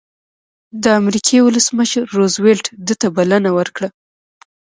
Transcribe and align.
د 0.83 0.85
امریکې 0.99 1.37
ولسمشر 1.47 2.03
روز 2.17 2.33
وېلټ 2.43 2.65
ده 2.87 2.93
ته 3.01 3.07
بلنه 3.15 3.49
ورکړه. 3.57 3.87